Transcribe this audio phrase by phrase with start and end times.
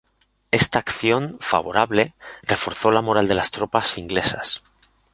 [0.49, 4.63] Esta acción favorable reforzó la moral de las tropas inglesas.